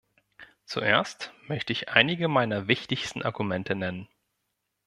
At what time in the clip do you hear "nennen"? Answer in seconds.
3.75-4.07